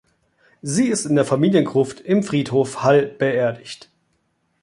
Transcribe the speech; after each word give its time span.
Sie 0.63 0.87
ist 0.87 1.05
in 1.05 1.13
der 1.13 1.25
Familiengruft 1.25 1.99
im 1.99 2.23
Friedhof 2.23 2.81
Hall 2.81 3.05
beerdigt. 3.05 3.91